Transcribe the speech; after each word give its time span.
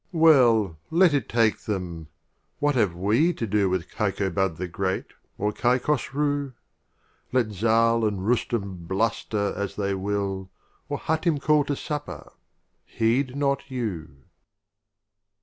X. 0.01 0.07
Well, 0.13 0.79
let 0.89 1.13
it 1.13 1.29
take 1.29 1.59
them! 1.59 2.07
What 2.57 2.73
have 2.73 2.95
we 2.95 3.33
to 3.33 3.45
do 3.45 3.69
With 3.69 3.91
Kaikobad 3.91 4.57
the 4.57 4.67
Great, 4.67 5.05
or 5.37 5.51
Kaik 5.53 5.83
hosrii? 5.83 6.53
Let 7.31 7.51
Zal 7.51 8.03
and 8.03 8.25
Rustum 8.25 8.87
bluster 8.87 9.53
as 9.55 9.75
they 9.75 9.93
will, 9.93 10.49
Or 10.89 10.97
Hatim 10.97 11.37
call 11.37 11.65
to 11.65 11.75
Supper— 11.75 12.31
heed 12.99 13.35
not 13.35 13.69
you. 13.69 14.23